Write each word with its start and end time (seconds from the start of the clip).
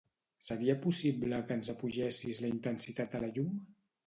Seria 0.45 0.75
possible 0.85 1.41
que 1.51 1.57
ens 1.57 1.69
apugessis 1.75 2.41
la 2.47 2.51
intensitat 2.55 3.15
de 3.15 3.23
la 3.27 3.31
llum? 3.39 3.55